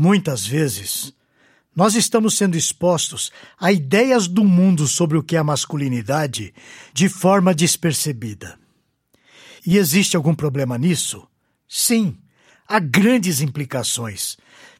Muitas 0.00 0.46
vezes, 0.46 1.12
nós 1.74 1.96
estamos 1.96 2.36
sendo 2.36 2.56
expostos 2.56 3.32
a 3.58 3.72
ideias 3.72 4.28
do 4.28 4.44
mundo 4.44 4.86
sobre 4.86 5.18
o 5.18 5.24
que 5.24 5.34
é 5.34 5.40
a 5.40 5.42
masculinidade 5.42 6.54
de 6.94 7.08
forma 7.08 7.52
despercebida. 7.52 8.56
E 9.66 9.76
existe 9.76 10.16
algum 10.16 10.36
problema 10.36 10.78
nisso? 10.78 11.26
Sim, 11.68 12.16
há 12.68 12.78
grandes 12.78 13.40
implicações, 13.40 14.36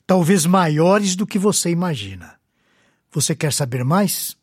talvez 0.07 0.47
maiores 0.47 1.17
do 1.17 1.27
que 1.27 1.37
você 1.37 1.69
imagina. 1.69 2.39
Você 3.11 3.35
quer 3.35 3.53
saber 3.53 3.83
mais? 3.83 4.37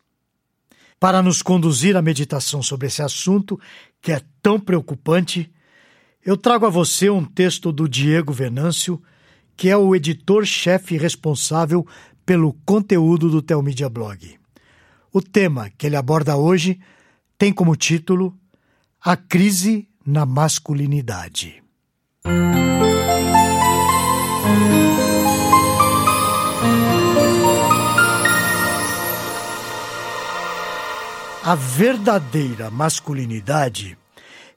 Para 1.00 1.22
nos 1.22 1.40
conduzir 1.40 1.96
à 1.96 2.02
meditação 2.02 2.62
sobre 2.62 2.88
esse 2.88 3.00
assunto, 3.00 3.58
que 4.02 4.12
é 4.12 4.20
tão 4.42 4.60
preocupante, 4.60 5.50
eu 6.22 6.36
trago 6.36 6.66
a 6.66 6.70
você 6.70 7.08
um 7.08 7.24
texto 7.24 7.72
do 7.72 7.88
Diego 7.88 8.30
Venâncio, 8.30 9.02
que 9.56 9.70
é 9.70 9.76
o 9.76 9.94
editor-chefe 9.94 10.96
responsável 10.96 11.86
pelo 12.24 12.52
conteúdo 12.64 13.30
do 13.30 13.40
Telmídia 13.40 13.88
Blog. 13.88 14.38
O 15.12 15.22
tema 15.22 15.70
que 15.78 15.86
ele 15.86 15.96
aborda 15.96 16.36
hoje 16.36 16.78
tem 17.38 17.52
como 17.52 17.74
título 17.76 18.36
A 19.00 19.16
Crise 19.16 19.88
na 20.04 20.26
Masculinidade. 20.26 21.62
A 31.42 31.54
verdadeira 31.54 32.70
masculinidade 32.70 33.96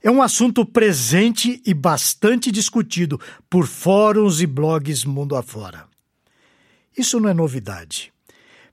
é 0.02 0.09
um 0.09 0.21
assunto 0.21 0.66
presente 0.66 1.62
e 1.66 1.73
bastante 1.73 2.52
discutido 2.52 3.20
por 3.49 3.67
fóruns 3.67 4.41
e 4.41 4.48
blogs 4.48 5.03
mundo 5.03 5.35
afora. 5.35 5.88
Isso 6.98 7.20
não 7.20 7.30
é 7.30 7.34
novidade, 7.34 8.13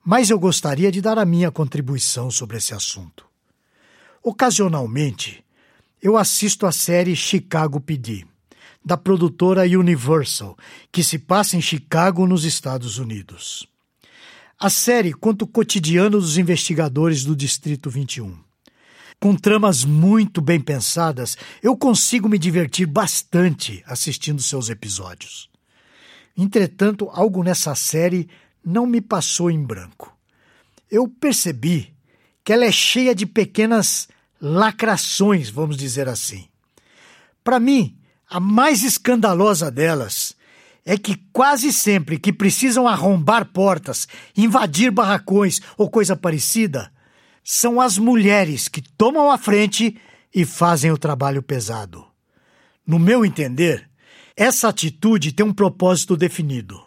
mas 0.05 0.31
eu 0.31 0.39
gostaria 0.39 0.91
de 0.91 1.01
dar 1.01 1.19
a 1.19 1.25
minha 1.25 1.51
contribuição 1.51 2.31
sobre 2.31 2.57
esse 2.57 2.73
assunto. 2.73 3.27
Ocasionalmente, 4.23 5.45
eu 6.03 6.17
assisto 6.17 6.67
a 6.67 6.73
série 6.73 7.17
Chicago 7.17 7.81
PD, 7.81 8.25
da 8.85 8.97
produtora 8.97 9.63
Universal, 9.63 10.57
que 10.93 11.03
se 11.03 11.19
passa 11.19 11.57
em 11.57 11.61
Chicago, 11.61 12.27
nos 12.27 12.45
Estados 12.45 12.99
Unidos. 12.99 13.67
A 14.59 14.71
série 14.71 15.13
conta 15.13 15.45
o 15.45 15.49
cotidiano 15.49 16.21
dos 16.21 16.39
investigadores 16.39 17.25
do 17.25 17.35
Distrito 17.35 17.91
21. 17.91 18.46
Com 19.21 19.35
tramas 19.35 19.85
muito 19.85 20.41
bem 20.41 20.61
pensadas, 20.61 21.37
eu 21.63 21.77
consigo 21.77 22.29
me 22.29 22.39
divertir 22.39 22.87
bastante 22.87 23.83
assistindo 23.87 24.43
seus 24.43 24.69
episódios. 24.69 25.49
Entretanto, 26.37 27.09
algo 27.11 27.43
nessa 27.43 27.75
série 27.75 28.29
não 28.65 28.87
me 28.87 29.01
passou 29.01 29.51
em 29.51 29.63
branco. 29.63 30.15
Eu 30.91 31.09
percebi 31.09 31.95
que 32.45 32.53
ela 32.53 32.67
é 32.67 32.73
cheia 32.73 33.15
de 33.15 33.25
pequenas 33.25 34.09
lacrações, 34.41 35.49
vamos 35.49 35.77
dizer 35.77 36.09
assim. 36.09 36.47
Para 37.43 37.59
mim, 37.59 37.97
a 38.29 38.39
mais 38.39 38.83
escandalosa 38.83 39.71
delas 39.71 40.37
é 40.85 40.97
que 40.99 41.17
quase 41.33 41.73
sempre 41.73 42.19
que 42.19 42.33
precisam 42.33 42.87
arrombar 42.87 43.47
portas, 43.47 44.07
invadir 44.37 44.91
barracões 44.91 45.61
ou 45.77 45.91
coisa 45.91 46.15
parecida, 46.15 46.93
são 47.49 47.81
as 47.81 47.97
mulheres 47.97 48.67
que 48.67 48.83
tomam 48.83 49.31
a 49.31 49.39
frente 49.39 49.97
e 50.35 50.45
fazem 50.45 50.91
o 50.91 50.99
trabalho 50.99 51.41
pesado. 51.41 52.05
No 52.85 52.99
meu 52.99 53.25
entender, 53.25 53.89
essa 54.37 54.69
atitude 54.69 55.31
tem 55.31 55.47
um 55.47 55.53
propósito 55.53 56.17
definido. 56.17 56.85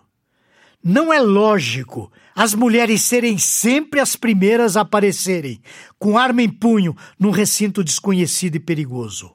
Não 0.83 1.13
é 1.13 1.21
lógico 1.21 2.11
as 2.35 2.53
mulheres 2.53 3.03
serem 3.03 3.37
sempre 3.37 4.01
as 4.01 4.17
primeiras 4.17 4.75
a 4.75 4.81
aparecerem, 4.81 5.61
com 5.97 6.17
arma 6.17 6.41
em 6.41 6.49
punho, 6.49 6.93
num 7.17 7.31
recinto 7.31 7.81
desconhecido 7.81 8.57
e 8.57 8.59
perigoso. 8.59 9.33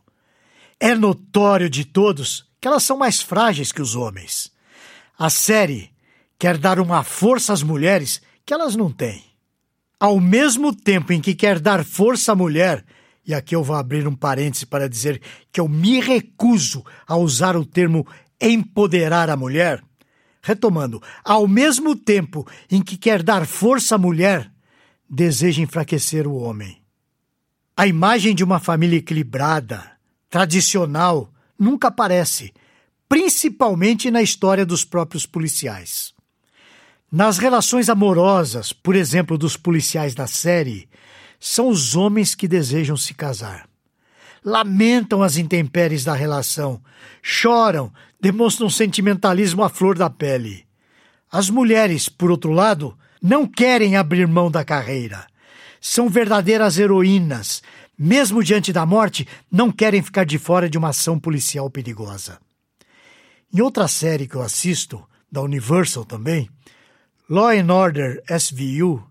É 0.78 0.94
notório 0.94 1.70
de 1.70 1.86
todos 1.86 2.46
que 2.60 2.68
elas 2.68 2.82
são 2.82 2.98
mais 2.98 3.22
frágeis 3.22 3.72
que 3.72 3.80
os 3.80 3.96
homens. 3.96 4.52
A 5.18 5.30
série 5.30 5.90
quer 6.38 6.58
dar 6.58 6.78
uma 6.78 7.02
força 7.02 7.54
às 7.54 7.62
mulheres 7.62 8.20
que 8.44 8.52
elas 8.52 8.76
não 8.76 8.92
têm. 8.92 9.33
Ao 10.04 10.20
mesmo 10.20 10.74
tempo 10.74 11.14
em 11.14 11.20
que 11.22 11.34
quer 11.34 11.58
dar 11.58 11.82
força 11.82 12.32
à 12.32 12.34
mulher, 12.34 12.84
e 13.26 13.32
aqui 13.32 13.56
eu 13.56 13.64
vou 13.64 13.74
abrir 13.74 14.06
um 14.06 14.14
parêntese 14.14 14.66
para 14.66 14.86
dizer 14.86 15.18
que 15.50 15.58
eu 15.58 15.66
me 15.66 15.98
recuso 15.98 16.84
a 17.06 17.16
usar 17.16 17.56
o 17.56 17.64
termo 17.64 18.06
empoderar 18.38 19.30
a 19.30 19.36
mulher. 19.36 19.82
Retomando, 20.42 21.02
ao 21.24 21.48
mesmo 21.48 21.96
tempo 21.96 22.46
em 22.70 22.82
que 22.82 22.98
quer 22.98 23.22
dar 23.22 23.46
força 23.46 23.94
à 23.94 23.98
mulher, 23.98 24.52
deseja 25.08 25.62
enfraquecer 25.62 26.26
o 26.26 26.34
homem. 26.34 26.82
A 27.74 27.86
imagem 27.86 28.34
de 28.34 28.44
uma 28.44 28.60
família 28.60 28.98
equilibrada, 28.98 29.90
tradicional, 30.28 31.32
nunca 31.58 31.88
aparece, 31.88 32.52
principalmente 33.08 34.10
na 34.10 34.20
história 34.20 34.66
dos 34.66 34.84
próprios 34.84 35.24
policiais. 35.24 36.13
Nas 37.14 37.38
relações 37.38 37.88
amorosas, 37.88 38.72
por 38.72 38.96
exemplo, 38.96 39.38
dos 39.38 39.56
policiais 39.56 40.16
da 40.16 40.26
série, 40.26 40.88
são 41.38 41.68
os 41.68 41.94
homens 41.94 42.34
que 42.34 42.48
desejam 42.48 42.96
se 42.96 43.14
casar. 43.14 43.68
Lamentam 44.44 45.22
as 45.22 45.36
intempéries 45.36 46.02
da 46.02 46.12
relação, 46.12 46.82
choram, 47.22 47.92
demonstram 48.20 48.68
sentimentalismo 48.68 49.62
à 49.62 49.68
flor 49.68 49.96
da 49.96 50.10
pele. 50.10 50.66
As 51.30 51.48
mulheres, 51.48 52.08
por 52.08 52.32
outro 52.32 52.50
lado, 52.50 52.98
não 53.22 53.46
querem 53.46 53.94
abrir 53.94 54.26
mão 54.26 54.50
da 54.50 54.64
carreira. 54.64 55.24
São 55.80 56.08
verdadeiras 56.08 56.80
heroínas. 56.80 57.62
Mesmo 57.96 58.42
diante 58.42 58.72
da 58.72 58.84
morte, 58.84 59.24
não 59.48 59.70
querem 59.70 60.02
ficar 60.02 60.24
de 60.24 60.36
fora 60.36 60.68
de 60.68 60.76
uma 60.76 60.88
ação 60.88 61.20
policial 61.20 61.70
perigosa. 61.70 62.40
Em 63.54 63.60
outra 63.60 63.86
série 63.86 64.26
que 64.26 64.34
eu 64.34 64.42
assisto, 64.42 65.00
da 65.30 65.40
Universal 65.42 66.04
também, 66.04 66.50
Law 67.26 67.52
and 67.52 67.72
Order 67.72 68.22
SVU, 68.28 69.02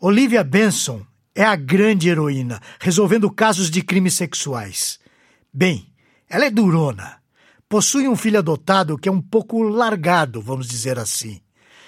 Olivia 0.00 0.42
Benson 0.42 1.06
é 1.32 1.44
a 1.44 1.54
grande 1.54 2.08
heroína, 2.08 2.60
resolvendo 2.80 3.30
casos 3.30 3.70
de 3.70 3.80
crimes 3.80 4.14
sexuais. 4.14 4.98
Bem, 5.54 5.86
ela 6.28 6.46
é 6.46 6.50
durona. 6.50 7.22
Possui 7.68 8.08
um 8.08 8.16
filho 8.16 8.40
adotado 8.40 8.98
que 8.98 9.08
é 9.08 9.12
um 9.12 9.22
pouco 9.22 9.62
largado, 9.62 10.42
vamos 10.42 10.66
dizer 10.66 10.98
assim. 10.98 11.40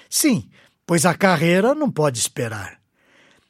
Sim, 0.09 0.49
pois 0.85 1.05
a 1.05 1.13
carreira 1.13 1.75
não 1.75 1.91
pode 1.91 2.17
esperar. 2.17 2.79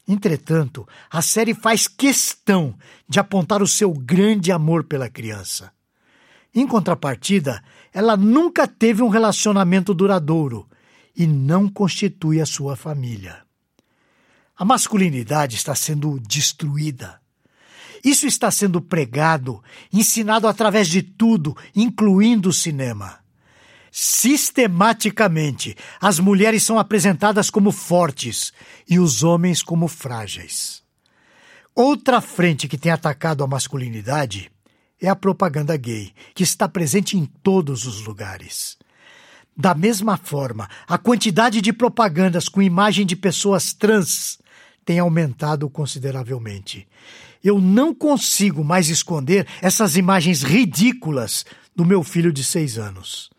Entretanto, 0.08 0.88
a 1.08 1.22
série 1.22 1.54
faz 1.54 1.88
questão 1.88 2.76
de 3.08 3.20
apontar 3.20 3.62
o 3.62 3.68
seu 3.68 3.94
grande 3.94 4.52
amor 4.52 4.86
pela 4.86 5.08
criança. 5.08 5.72
Em 6.52 6.66
contrapartida, 6.66 7.64
ela 7.94 8.18
nunca 8.18 8.68
teve 8.68 9.04
um 9.04 9.08
relacionamento 9.08 9.94
duradouro 9.94 10.68
e 11.16 11.28
não 11.28 11.68
constitui 11.68 12.42
a 12.42 12.46
sua 12.46 12.76
família. 12.76 13.44
A 14.58 14.66
masculinidade 14.66 15.56
está 15.56 15.74
sendo 15.74 16.20
destruída. 16.20 17.20
Isso 18.04 18.26
está 18.26 18.50
sendo 18.50 18.82
pregado, 18.82 19.64
ensinado 19.92 20.48
através 20.48 20.88
de 20.88 21.02
tudo, 21.02 21.56
incluindo 21.76 22.50
o 22.50 22.54
cinema. 22.54 23.20
Sistematicamente, 23.92 25.76
as 26.00 26.20
mulheres 26.20 26.64
são 26.64 26.80
apresentadas 26.80 27.50
como 27.50 27.72
fortes 27.72 28.54
e 28.90 29.00
os 29.00 29.24
homens 29.24 29.62
como 29.62 29.88
frágeis. 29.88 30.82
Outra 31.76 32.22
frente 32.22 32.68
que 32.68 32.78
tem 32.78 32.92
atacado 32.92 33.44
a 33.44 33.48
masculinidade 33.48 34.52
é 35.02 35.10
a 35.10 35.16
propaganda 35.16 35.76
gay, 35.76 36.14
que 36.36 36.44
está 36.44 36.70
presente 36.70 37.18
em 37.18 37.26
todos 37.26 37.86
os 37.86 38.06
lugares. 38.06 38.78
Da 39.62 39.76
mesma 39.76 40.18
forma, 40.18 40.68
a 40.88 40.98
quantidade 40.98 41.62
de 41.62 41.72
propagandas 41.72 42.50
com 42.50 42.64
imagem 42.64 43.06
de 43.06 43.16
pessoas 43.16 43.74
trans 43.74 44.40
tem 44.84 44.98
aumentado 44.98 45.70
consideravelmente. 45.70 46.88
Eu 47.44 47.62
não 47.62 47.94
consigo 47.94 48.64
mais 48.64 48.90
esconder 48.90 49.48
essas 49.62 49.96
imagens 49.96 50.42
ridículas 50.42 51.46
do 51.76 51.86
meu 51.86 52.02
filho 52.02 52.34
de 52.34 52.44
seis 52.44 52.80
anos. 52.80 53.30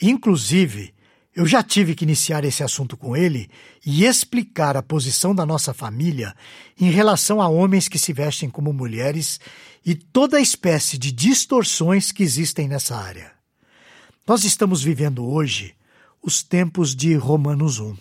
Inclusive, 0.00 0.94
eu 1.36 1.44
já 1.44 1.62
tive 1.62 1.94
que 1.94 2.04
iniciar 2.04 2.42
esse 2.42 2.64
assunto 2.64 2.96
com 2.96 3.14
ele 3.14 3.50
e 3.84 4.06
explicar 4.06 4.78
a 4.78 4.82
posição 4.82 5.34
da 5.34 5.44
nossa 5.44 5.74
família 5.74 6.34
em 6.80 6.90
relação 6.90 7.38
a 7.38 7.48
homens 7.50 7.86
que 7.86 7.98
se 7.98 8.14
vestem 8.14 8.48
como 8.48 8.72
mulheres 8.72 9.38
e 9.84 9.94
toda 9.94 10.38
a 10.38 10.40
espécie 10.40 10.96
de 10.96 11.12
distorções 11.12 12.10
que 12.10 12.22
existem 12.22 12.66
nessa 12.66 12.96
área. 12.96 13.39
Nós 14.30 14.44
estamos 14.44 14.80
vivendo 14.80 15.26
hoje 15.26 15.74
os 16.22 16.40
tempos 16.40 16.94
de 16.94 17.16
Romanos 17.16 17.80
1. 17.80 17.96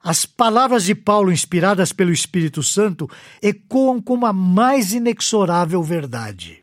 As 0.00 0.24
palavras 0.24 0.84
de 0.84 0.94
Paulo, 0.94 1.32
inspiradas 1.32 1.92
pelo 1.92 2.12
Espírito 2.12 2.62
Santo, 2.62 3.10
ecoam 3.42 4.00
com 4.00 4.24
a 4.24 4.32
mais 4.32 4.92
inexorável 4.92 5.82
verdade. 5.82 6.62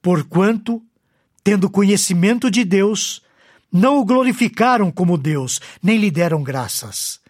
Porquanto, 0.00 0.82
tendo 1.44 1.68
conhecimento 1.68 2.50
de 2.50 2.64
Deus, 2.64 3.20
Não 3.70 3.98
o 3.98 4.04
glorificaram 4.06 4.90
como 4.90 5.18
Deus, 5.18 5.60
nem 5.82 5.98
lhe 5.98 6.10
deram 6.10 6.42
graças. 6.42 7.20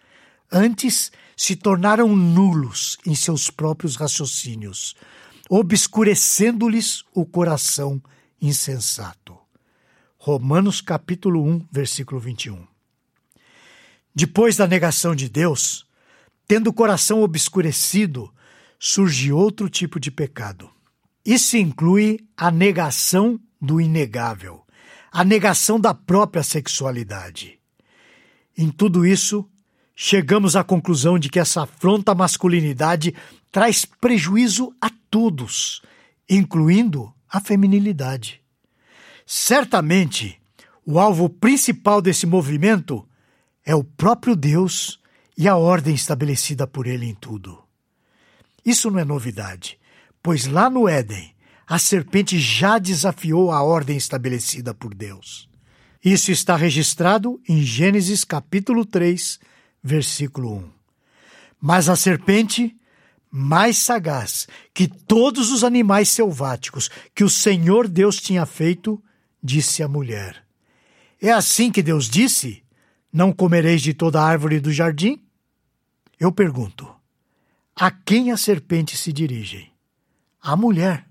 Antes, 0.49 1.11
se 1.35 1.53
tornaram 1.53 2.15
nulos 2.15 2.97
em 3.05 3.13
seus 3.13 3.49
próprios 3.49 3.97
raciocínios, 3.97 4.95
obscurecendo-lhes 5.49 7.03
o 7.13 7.25
coração 7.25 8.01
insensato. 8.41 9.46
Romanos 10.27 10.81
capítulo 10.81 11.41
1, 11.41 11.67
versículo 11.71 12.19
21. 12.19 12.67
Depois 14.13 14.57
da 14.57 14.67
negação 14.67 15.15
de 15.15 15.29
Deus, 15.29 15.87
tendo 16.45 16.69
o 16.69 16.73
coração 16.73 17.21
obscurecido, 17.21 18.29
surge 18.77 19.31
outro 19.31 19.69
tipo 19.69 20.01
de 20.01 20.11
pecado. 20.11 20.69
Isso 21.25 21.55
inclui 21.55 22.19
a 22.35 22.51
negação 22.51 23.39
do 23.61 23.79
inegável, 23.79 24.65
a 25.13 25.23
negação 25.23 25.79
da 25.79 25.93
própria 25.93 26.43
sexualidade. 26.43 27.57
Em 28.57 28.69
tudo 28.69 29.05
isso, 29.05 29.49
chegamos 29.95 30.57
à 30.57 30.63
conclusão 30.65 31.17
de 31.17 31.29
que 31.29 31.39
essa 31.39 31.61
afronta 31.61 32.11
à 32.11 32.15
masculinidade 32.15 33.15
traz 33.49 33.85
prejuízo 33.85 34.75
a 34.81 34.89
todos, 35.09 35.81
incluindo 36.29 37.13
a 37.29 37.39
feminilidade. 37.39 38.45
Certamente, 39.29 40.39
o 40.85 40.97
alvo 40.97 41.27
principal 41.27 42.01
desse 42.01 42.25
movimento 42.25 43.05
é 43.65 43.75
o 43.75 43.83
próprio 43.83 44.37
Deus 44.37 45.01
e 45.37 45.49
a 45.49 45.57
ordem 45.57 45.93
estabelecida 45.93 46.65
por 46.65 46.87
ele 46.87 47.05
em 47.05 47.13
tudo. 47.13 47.61
Isso 48.65 48.89
não 48.89 48.99
é 48.99 49.03
novidade, 49.03 49.77
pois 50.23 50.47
lá 50.47 50.69
no 50.69 50.87
Éden, 50.87 51.35
a 51.67 51.77
serpente 51.77 52.39
já 52.39 52.79
desafiou 52.79 53.51
a 53.51 53.61
ordem 53.61 53.97
estabelecida 53.97 54.73
por 54.73 54.95
Deus. 54.95 55.49
Isso 56.01 56.31
está 56.31 56.55
registrado 56.55 57.41
em 57.49 57.61
Gênesis 57.61 58.23
capítulo 58.23 58.85
3, 58.85 59.41
versículo 59.83 60.55
1. 60.55 60.71
Mas 61.59 61.89
a 61.89 61.97
serpente, 61.97 62.77
mais 63.29 63.75
sagaz 63.75 64.47
que 64.73 64.87
todos 64.87 65.51
os 65.51 65.65
animais 65.65 66.07
selváticos 66.07 66.89
que 67.13 67.25
o 67.25 67.29
Senhor 67.29 67.89
Deus 67.89 68.21
tinha 68.21 68.45
feito, 68.45 69.03
disse 69.47 69.81
à 69.81 69.87
mulher: 69.87 70.43
É 71.21 71.31
assim 71.31 71.71
que 71.71 71.81
Deus 71.81 72.09
disse: 72.09 72.61
Não 73.11 73.31
comereis 73.31 73.81
de 73.81 73.93
toda 73.93 74.21
árvore 74.21 74.59
do 74.59 74.71
jardim? 74.71 75.23
Eu 76.19 76.31
pergunto: 76.31 76.85
a 77.73 77.89
quem 77.89 78.31
a 78.31 78.37
serpente 78.37 78.97
se 78.97 79.13
dirige? 79.13 79.71
À 80.41 80.55
mulher. 80.55 81.07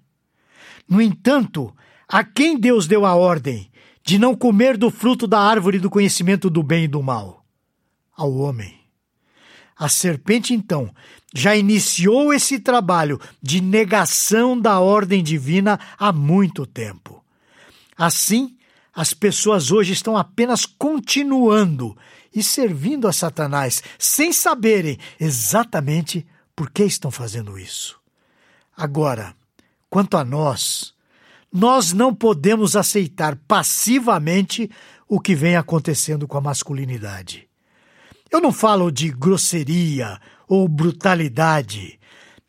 No 0.88 1.00
entanto, 1.00 1.74
a 2.06 2.22
quem 2.22 2.58
Deus 2.58 2.86
deu 2.86 3.06
a 3.06 3.14
ordem 3.14 3.70
de 4.04 4.18
não 4.18 4.36
comer 4.36 4.76
do 4.76 4.90
fruto 4.90 5.26
da 5.26 5.40
árvore 5.40 5.78
do 5.78 5.90
conhecimento 5.90 6.50
do 6.50 6.62
bem 6.62 6.84
e 6.84 6.88
do 6.88 7.02
mal? 7.02 7.44
ao 8.16 8.32
homem. 8.34 8.74
A 9.76 9.90
serpente, 9.90 10.54
então, 10.54 10.90
já 11.34 11.54
iniciou 11.54 12.32
esse 12.32 12.58
trabalho 12.58 13.20
de 13.42 13.60
negação 13.60 14.58
da 14.58 14.80
ordem 14.80 15.22
divina 15.22 15.78
há 15.98 16.10
muito 16.10 16.64
tempo. 16.64 17.15
Assim, 17.96 18.56
as 18.94 19.14
pessoas 19.14 19.70
hoje 19.70 19.93
estão 19.93 20.16
apenas 20.16 20.66
continuando 20.66 21.96
e 22.34 22.43
servindo 22.43 23.08
a 23.08 23.12
Satanás, 23.12 23.82
sem 23.98 24.32
saberem 24.32 24.98
exatamente 25.19 26.26
por 26.54 26.70
que 26.70 26.84
estão 26.84 27.10
fazendo 27.10 27.58
isso. 27.58 27.98
Agora, 28.76 29.34
quanto 29.88 30.16
a 30.16 30.25
nós, 30.25 30.94
nós 31.52 31.93
não 31.93 32.14
podemos 32.14 32.76
aceitar 32.76 33.37
passivamente 33.48 34.70
o 35.08 35.20
que 35.20 35.34
vem 35.34 35.56
acontecendo 35.56 36.26
com 36.26 36.37
a 36.37 36.40
masculinidade. 36.40 37.49
Eu 38.31 38.40
não 38.40 38.52
falo 38.52 38.90
de 38.90 39.10
grosseria 39.10 40.20
ou 40.49 40.69
brutalidade, 40.69 41.99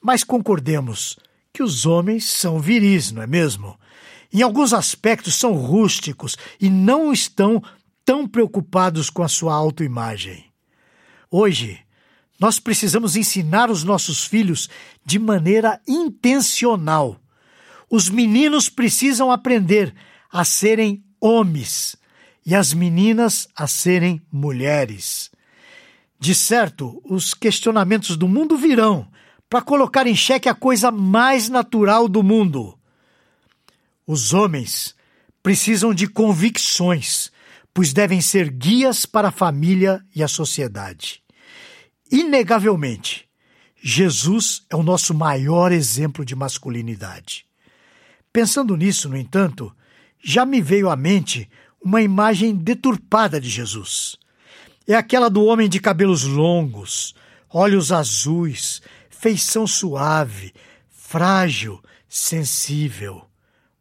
mas 0.02 0.24
concordemos 0.24 1.18
que 1.54 1.64
os 1.64 1.86
homens 1.86 2.26
são 2.26 2.60
viris, 2.60 3.12
não 3.12 3.22
é 3.22 3.28
mesmo? 3.28 3.80
Em 4.32 4.42
alguns 4.42 4.74
aspectos 4.74 5.36
são 5.36 5.54
rústicos 5.54 6.38
e 6.60 6.70
não 6.70 7.12
estão 7.12 7.62
tão 8.04 8.28
preocupados 8.28 9.10
com 9.10 9.24
a 9.24 9.28
sua 9.28 9.54
autoimagem. 9.54 10.46
Hoje, 11.30 11.80
nós 12.40 12.60
precisamos 12.60 13.16
ensinar 13.16 13.70
os 13.70 13.84
nossos 13.84 14.24
filhos 14.24 14.70
de 15.06 15.18
maneira 15.18 15.82
intencional. 15.88 17.20
Os 17.90 18.10
meninos 18.10 18.70
precisam 18.70 19.32
aprender 19.32 19.94
a 20.32 20.44
serem 20.44 21.04
homens 21.20 21.96
e 22.46 22.54
as 22.56 22.74
meninas 22.74 23.48
a 23.56 23.66
serem 23.66 24.22
mulheres. 24.32 25.32
De 26.20 26.34
certo, 26.34 27.02
os 27.04 27.34
questionamentos 27.34 28.16
do 28.16 28.28
mundo 28.28 28.56
virão 28.56 29.08
para 29.50 29.62
colocar 29.62 30.08
em 30.08 30.16
xeque 30.16 30.50
a 30.50 30.56
coisa 30.56 30.92
mais 30.92 31.50
natural 31.50 32.08
do 32.08 32.22
mundo. 32.22 32.77
Os 34.08 34.34
homens 34.34 34.96
precisam 35.44 35.94
de 35.94 36.08
convicções, 36.08 37.30
pois 37.74 37.94
devem 37.94 38.22
ser 38.22 38.50
guias 38.50 39.06
para 39.06 39.28
a 39.28 39.32
família 39.32 40.04
e 40.16 40.24
a 40.24 40.28
sociedade. 40.28 41.22
Inegavelmente, 42.10 43.28
Jesus 43.76 44.64
é 44.70 44.76
o 44.76 44.82
nosso 44.82 45.14
maior 45.14 45.72
exemplo 45.72 46.26
de 46.26 46.36
masculinidade. 46.36 47.46
Pensando 48.34 48.76
nisso, 48.76 49.10
no 49.10 49.18
entanto, 49.18 49.76
já 50.24 50.46
me 50.46 50.62
veio 50.62 50.90
à 50.90 50.96
mente 50.96 51.50
uma 51.84 52.02
imagem 52.02 52.56
deturpada 52.56 53.40
de 53.40 53.50
Jesus 53.50 54.18
é 54.88 54.96
aquela 54.96 55.30
do 55.30 55.44
homem 55.44 55.68
de 55.68 55.82
cabelos 55.82 56.24
longos, 56.24 57.14
olhos 57.50 57.92
azuis, 57.92 58.82
feição 59.10 59.68
suave, 59.68 60.54
frágil, 60.90 61.84
sensível. 62.08 63.27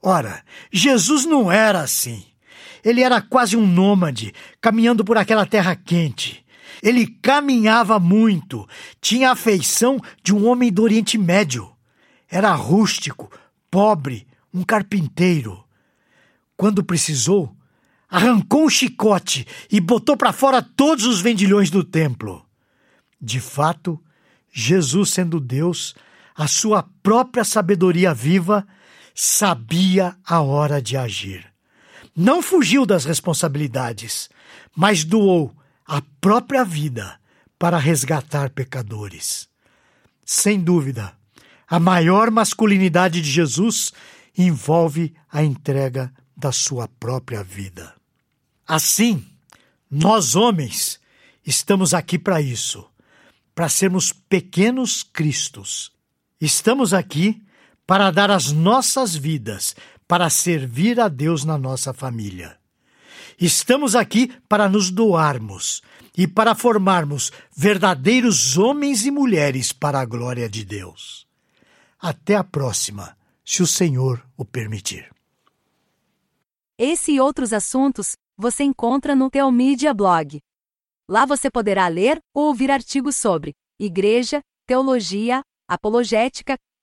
Ora, 0.03 0.43
Jesus 0.73 1.25
não 1.25 1.51
era 1.51 1.81
assim. 1.81 2.25
Ele 2.85 3.03
era 3.03 3.21
quase 3.21 3.57
um 3.57 3.67
nômade, 3.67 4.33
caminhando 4.61 5.05
por 5.05 5.19
aquela 5.19 5.45
terra 5.45 5.75
quente. 5.75 6.45
Ele 6.83 7.07
caminhava 7.07 7.99
muito, 7.99 8.69
tinha 9.01 9.31
a 9.31 9.37
feição 9.37 9.99
de 10.23 10.35
um 10.35 10.47
homem 10.47 10.71
do 10.71 10.83
Oriente 10.83 11.19
Médio. 11.19 11.71
Era 12.31 12.53
rústico, 12.53 13.31
pobre, 13.71 14.27
um 14.53 14.63
carpinteiro. 14.63 15.65
Quando 16.57 16.85
precisou, 16.85 17.55
arrancou 18.09 18.65
um 18.65 18.71
chicote 18.71 19.47
e 19.71 19.81
botou 19.81 20.17
para 20.17 20.33
fora 20.33 20.63
todos 20.63 21.05
os 21.05 21.21
vendilhões 21.21 21.71
do 21.71 21.83
templo. 21.83 22.45
De 23.21 23.41
fato, 23.41 24.01
Jesus, 24.53 25.11
sendo 25.11 25.41
Deus, 25.41 25.95
a 26.35 26.47
sua 26.47 26.83
própria 27.03 27.45
sabedoria 27.45 28.15
viva, 28.15 28.67
sabia 29.19 30.15
a 30.27 30.43
hora 30.43 30.81
de 30.81 30.95
agir. 30.95 31.51
Não 32.15 32.43
fugiu 32.43 32.85
das 32.85 33.07
responsabilidades, 33.07 34.29
mas 34.77 35.05
doou 35.05 35.57
a 35.87 36.03
própria 36.21 36.63
vida 36.63 37.19
para 37.59 37.79
resgatar 37.79 38.51
pecadores. 38.51 39.49
Sem 40.23 40.61
dúvida, 40.61 41.17
a 41.67 41.81
maior 41.81 42.31
masculinidade 42.31 43.23
de 43.23 43.31
Jesus 43.31 43.91
envolve 44.37 45.15
a 45.33 45.43
entrega 45.43 46.13
da 46.37 46.53
sua 46.53 46.87
própria 46.87 47.43
vida. 47.43 47.95
Assim, 48.69 49.27
nós 49.91 50.37
homens 50.37 51.01
estamos 51.45 51.95
aqui 51.95 52.19
para 52.19 52.43
isso, 52.43 52.87
para 53.55 53.69
sermos 53.71 54.13
pequenos 54.13 55.03
cristos. 55.03 55.91
Estamos 56.39 56.93
aqui 56.93 57.46
para 57.87 58.11
dar 58.11 58.31
as 58.31 58.51
nossas 58.53 59.15
vidas 59.15 59.77
para 60.09 60.29
servir 60.31 61.01
a 61.01 61.09
Deus 61.09 61.45
na 61.45 61.57
nossa 61.57 61.93
família. 61.93 62.59
Estamos 63.39 63.95
aqui 63.95 64.33
para 64.49 64.69
nos 64.69 64.91
doarmos 64.91 65.83
e 66.17 66.27
para 66.27 66.55
formarmos 66.55 67.31
verdadeiros 67.55 68.57
homens 68.57 69.05
e 69.05 69.11
mulheres 69.11 69.73
para 69.73 70.01
a 70.01 70.05
glória 70.05 70.49
de 70.49 70.65
Deus. 70.65 71.27
Até 71.99 72.35
a 72.35 72.45
próxima, 72.45 73.17
se 73.45 73.63
o 73.63 73.67
Senhor 73.67 74.25
o 74.37 74.45
permitir. 74.45 75.11
Esse 76.79 77.13
e 77.13 77.21
outros 77.21 77.53
assuntos 77.53 78.17
você 78.37 78.65
encontra 78.65 79.15
no 79.15 79.31
Teomídia 79.31 79.95
Blog. 79.95 80.41
Lá 81.09 81.25
você 81.25 81.51
poderá 81.51 81.89
ler 81.89 82.19
ou 82.35 82.47
ouvir 82.47 82.71
artigos 82.71 83.17
sobre 83.17 83.55
igreja, 83.79 84.41
teologia, 84.67 85.43
apologética, 85.69 86.57